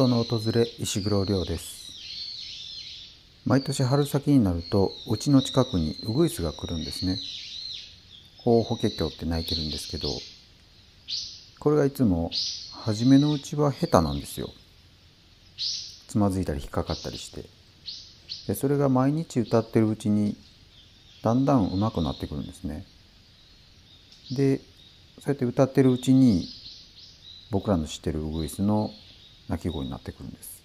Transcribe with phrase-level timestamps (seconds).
[0.00, 1.92] 音の訪れ石黒亮です。
[3.44, 7.18] 毎年春先になるとうちの近くにウグイスが来るんですね。
[8.38, 10.08] ホウホケキョって鳴いてるんですけど
[11.58, 12.30] これがいつも
[12.82, 14.48] 初めのうちは下手なんですよ。
[16.08, 17.44] つまずいたり引っかかったりして。
[18.46, 20.34] でそれが毎日歌ってるうちに
[21.22, 22.86] だんだん上手くなってくるんですね。
[24.34, 24.62] で
[25.18, 26.48] そうやって歌ってるうちに
[27.50, 28.90] 僕らの知ってるウグイスの
[29.50, 30.62] 鳴き声になってくるんです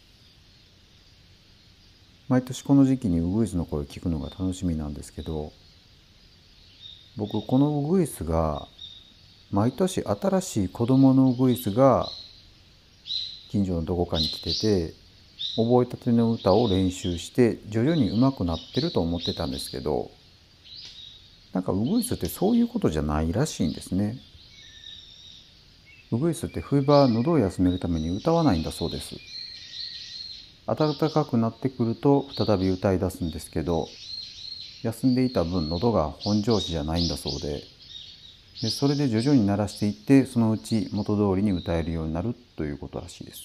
[2.29, 5.51] 毎年この時期にウグイスの声を聞くのが楽しみなんですけど
[7.17, 8.67] 僕このウグイスが
[9.51, 12.07] 毎年新しい子供のウグイスが
[13.49, 14.93] 近所のどこかに来てて
[15.55, 20.11] 覚えたての歌を練習して徐々に上手くなってると思ってたんですけど
[21.53, 24.17] なんかウグイスってそういうことじゃないらしいんですね。
[26.15, 29.15] ウグイスって冬場は喉を休めるために歌わないんだそうです。
[30.65, 33.87] 暖かくなってくると再び歌い出すんですけど
[34.81, 37.61] 休んでいた分喉が本調子じゃないんだそうで
[38.63, 43.43] でそれで徐々に慣らしていってそのうち元通りに歌えるようになるということらしいです。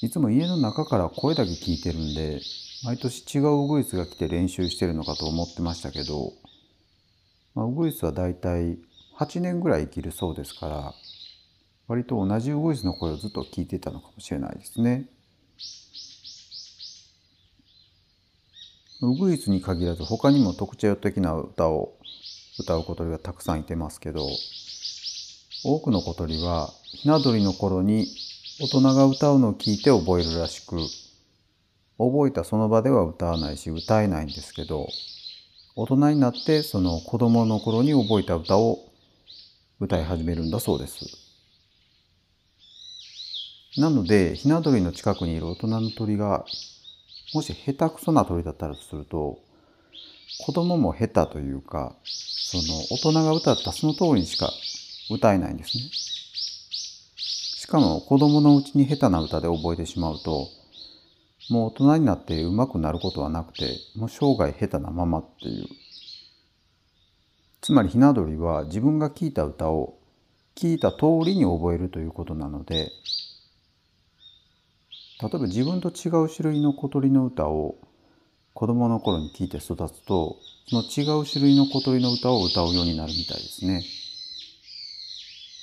[0.00, 2.40] いつも家の中から声だけ聞いてるんで
[2.84, 6.32] 毎年違うウグイスが来て練習してるのかと思ってましたけど、
[7.54, 8.78] まあ、ウグイスはだいたい
[9.18, 10.94] 8年ぐらい生きるそうですから
[11.88, 15.08] 割と同じウグイスの声をずっと聞いてたのかもしれないですね。
[19.00, 21.96] ウグイスに限らず他にも特徴的な歌を
[22.58, 24.26] 歌う小鳥がたくさんいてますけど
[25.64, 28.08] 多くの小鳥はひな鳥の頃に
[28.60, 30.78] 大人が歌うのを聞いて覚えるらしく
[31.96, 34.88] 覚えたその場では歌わないし歌えないんですけど
[35.76, 38.87] 大人になってその子供の頃に覚えた歌を
[39.80, 41.06] 歌い始めるんだそうです。
[43.76, 46.44] なのでひな鳥の近くにいる大人の鳥が
[47.34, 49.38] もし下手くそな鳥だったらとすると
[50.44, 54.50] 子供も下手というかその大人が歌ったその通りにしか
[55.10, 55.84] 歌えないんですね。
[57.20, 60.48] しかも子供のうちに下手な歌で覚えてしまうと
[61.50, 65.66] もう大人になって上手くなることはなくて、もう生涯下手なままっていう。
[67.68, 69.98] つまりひな鳥は自分が聴いた歌を
[70.54, 72.90] 聴いた通りに覚えるということなので、
[75.20, 77.76] 例えば自分と違う種類の小鳥の歌を
[78.54, 83.84] 子供の頃に聴いて育つと、その違う種類の小鳥の歌を歌うようになるみたいですね。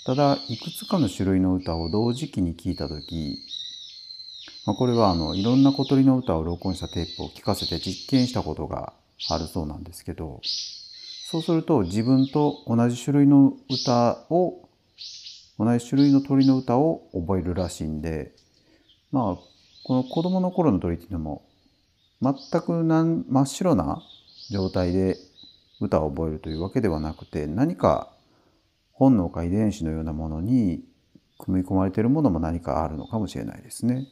[0.06, 3.40] ただ、いくつかの種類の歌を同時期に聴いたとき、
[4.68, 8.94] まあ、これはあのいろんな小鳥の歌を録音したテープを聞かせて実験したことが
[9.32, 10.42] あるそうなんですけど
[11.36, 14.70] そうすると自分と同じ種類の歌を
[15.60, 18.32] 同じ種類の鳥の歌を覚えるらしいんで
[19.12, 19.38] まあ
[19.84, 21.46] この子供の頃の鳥っていうのも
[22.22, 24.02] 全くなん真っ白な
[24.50, 25.18] 状態で
[25.82, 28.14] 歌を覚えるというわけではなくて何か
[28.94, 30.86] 本能か遺伝子のようなものに
[31.38, 34.08] 組み込まれているものも何かあるのかもしれないですね。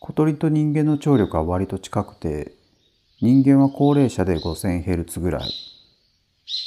[0.00, 2.52] 小鳥と人間の聴力は割と近くて、
[3.22, 5.54] 人間は高齢者で 5000Hz ぐらい、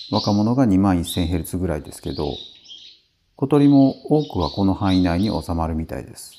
[0.10, 2.32] 若者が2万 1000Hz ぐらいですけど、
[3.36, 6.32] 小鳥も多くはこの範囲内に収まるみたいです。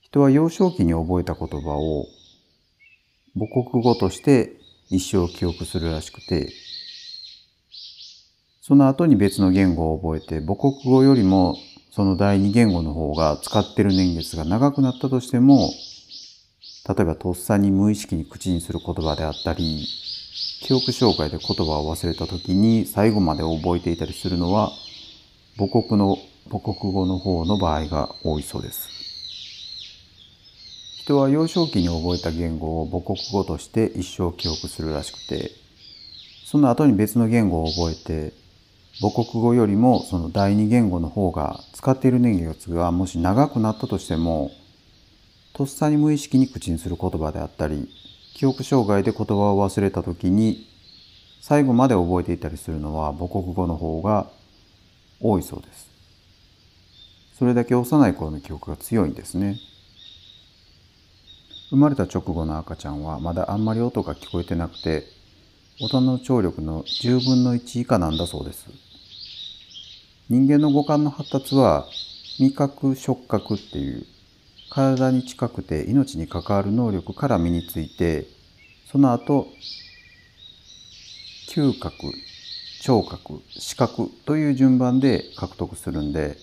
[0.00, 2.06] 人は幼少期に覚えた言葉を
[3.36, 4.52] 母国語として
[4.88, 6.52] 一生記憶するらしくて、
[8.60, 11.56] その後に別の言語を覚えて母国語よりも
[11.90, 15.68] その第二言語の方が使ってる年月が長くなったとしても、
[16.88, 19.86] 例えばとっさに無意識に口にする言葉であったり、
[20.62, 24.70] 記憶障害で言葉を忘れた時に最後まで覚えていたりするのは、
[25.56, 26.16] 母国の
[26.50, 28.88] 母国語の方の場合が多いそうです。
[30.98, 35.50] 人は幼少期に覚えた言語を母国語として一生記憶するらしくて、
[36.44, 38.34] その後に別の言語を覚えて
[39.00, 44.50] 母国語よりもその第二言語の方が使っている年月がもし長くなったとしても
[45.52, 47.88] とっさに無意識に口にする言葉であったり
[48.34, 50.66] 記憶障害で言葉を忘れた時に
[51.40, 54.30] 最後まで覚えていたりするのは母国語の方が
[55.20, 55.90] 多いそうです。
[57.38, 59.58] それだけ幼い頃の記憶が強いんですね。
[61.70, 65.04] 生まれた直後の赤ちゃんはまだあんまり音が聞こえてなくて
[65.80, 68.66] 大人の聴力の10分の1以下なんだそうです。
[70.28, 71.86] 人間の五感の発達は
[72.38, 74.06] 味覚触覚っていう
[74.72, 78.26] 体に近くて命に関わる能力から身について
[78.90, 79.48] その後
[81.50, 82.10] 嗅覚
[82.80, 86.38] 聴覚視覚という順番で獲得するんで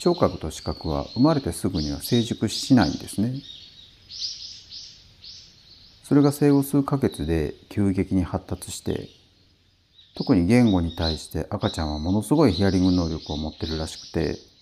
[0.00, 3.40] 聴覚と視覚は生まれてすぐには成熟しないんですね。
[6.02, 9.08] それが生後数ヶ月で急激に発達して
[10.16, 14.53] 特に言語に対して赤ちゃんはものすごいヒアリング能力を持ってるらしくて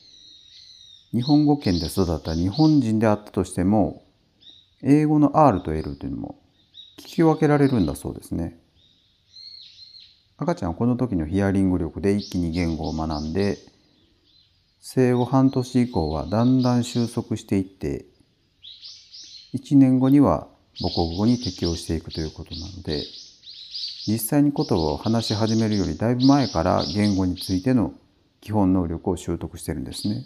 [1.13, 4.03] 日本語圏で育った日本人であったとしても
[4.83, 6.39] 英語の R と L というのも
[6.99, 8.59] 聞き分けられるんだそうですね。
[10.39, 13.59] 赤ちゃんはこの時のヒアリング力で一気に言語を学んで
[14.81, 18.07] 生後半年以降はだんだん収束していって
[19.55, 20.49] 1年後には
[20.81, 23.05] 母国語に適応していくということなので
[24.07, 27.93] 実際に言葉を話し始めるよりだいぶ前から言語についての
[28.41, 30.25] 基本能力を習得してるんですね。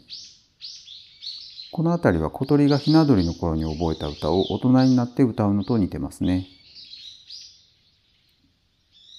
[1.76, 6.46] この辺りは小鳥がひな鳥の頃に覚えた歌を大人になって歌うのと似てますね。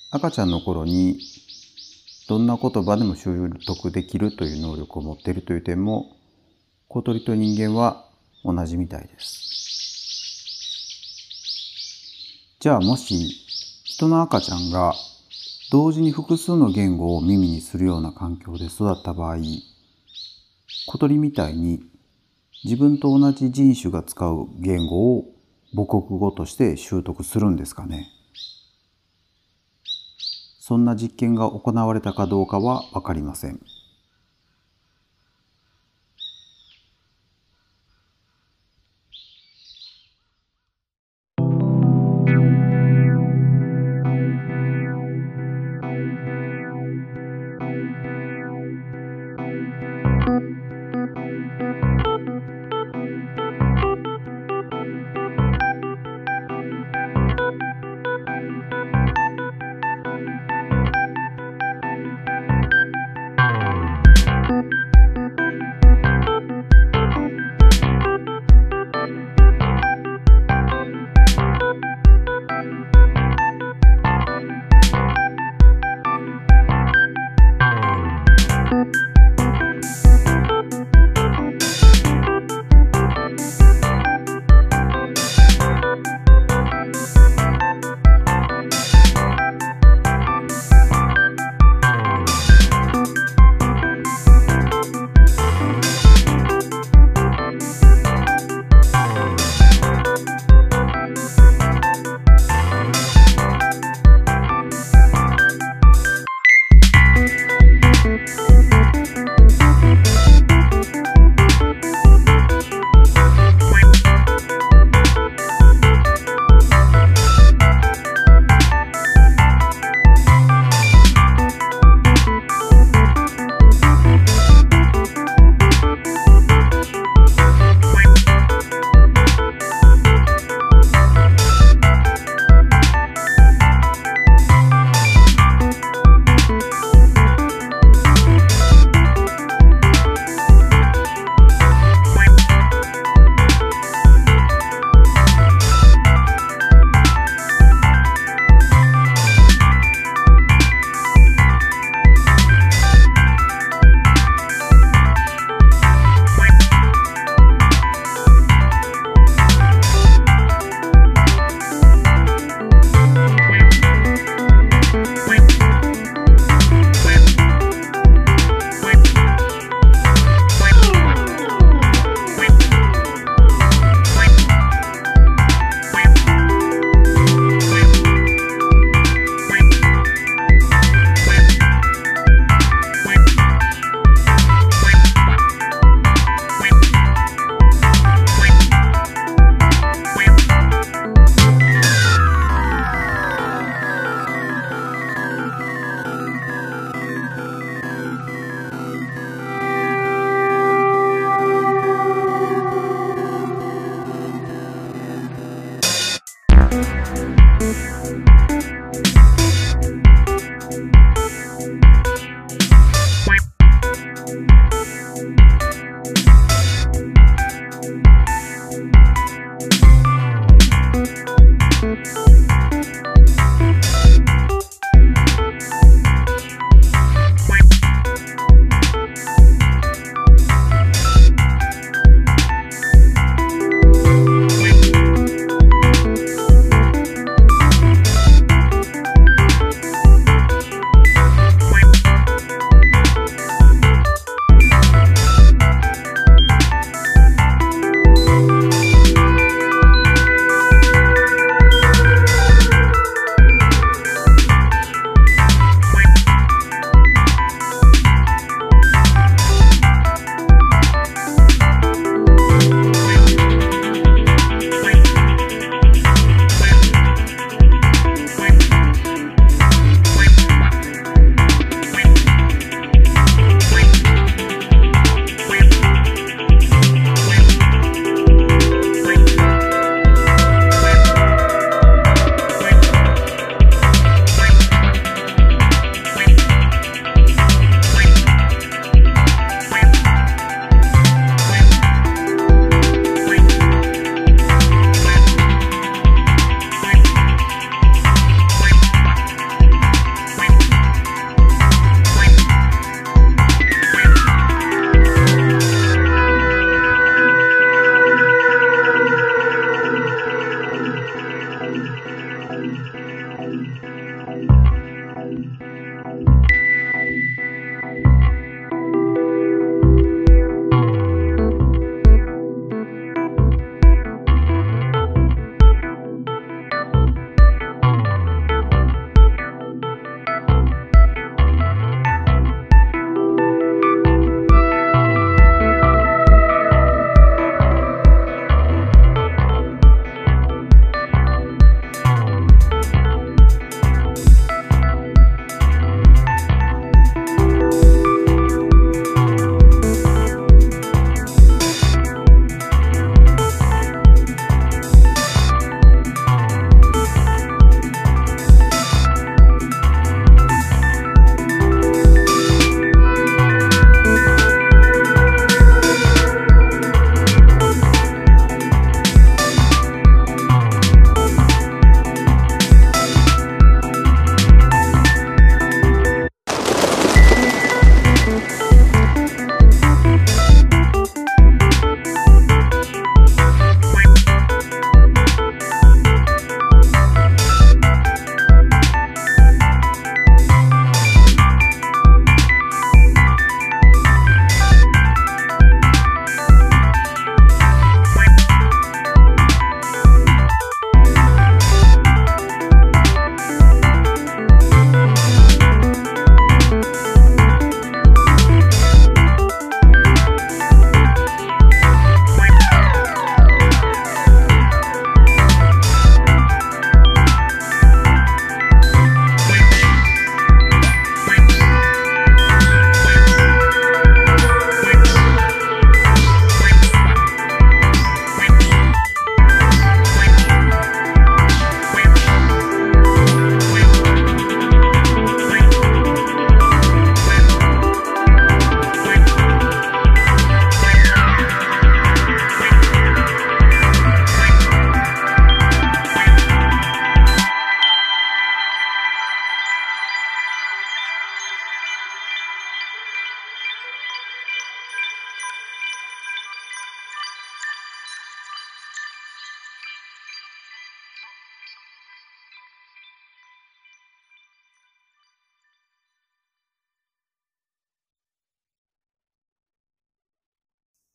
[0.10, 1.20] 赤ちゃんの頃に
[2.28, 6.18] どんな言葉でも習得できるという能力を持っているという点も
[6.88, 8.08] 小鳥と人間は
[8.44, 9.46] 同じみたいです。
[12.60, 13.14] じゃあもし
[13.84, 14.96] 人の赤ちゃんが
[15.72, 19.38] 同時に複数の言語を耳にするような環境で育った場合
[20.88, 21.84] 小鳥みたいに
[22.64, 25.26] 自分と同じ人種が使う言語を
[25.76, 28.10] 母国語として習得するんですかね？
[30.60, 33.62] そんな実験が行われたかどうかは分かりません。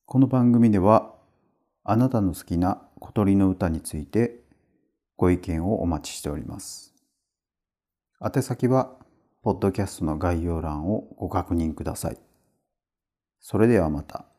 [0.04, 1.14] この番組では
[1.85, 4.40] あなたの好きな小鳥の歌について
[5.16, 6.94] ご意見をお待ちしております。
[8.21, 8.90] 宛先は
[9.42, 12.18] ポッドキャストの概要欄をご確認ください。
[13.40, 14.31] それではまた。